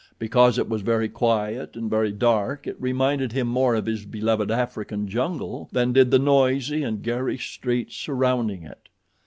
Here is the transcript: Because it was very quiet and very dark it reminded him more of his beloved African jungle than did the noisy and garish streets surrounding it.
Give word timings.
Because 0.17 0.57
it 0.57 0.67
was 0.67 0.81
very 0.81 1.07
quiet 1.09 1.75
and 1.75 1.87
very 1.87 2.11
dark 2.11 2.65
it 2.65 2.75
reminded 2.81 3.33
him 3.33 3.45
more 3.45 3.75
of 3.75 3.85
his 3.85 4.03
beloved 4.03 4.49
African 4.49 5.07
jungle 5.07 5.69
than 5.71 5.93
did 5.93 6.09
the 6.09 6.17
noisy 6.17 6.81
and 6.81 7.03
garish 7.03 7.51
streets 7.53 7.95
surrounding 7.97 8.63
it. 8.63 8.89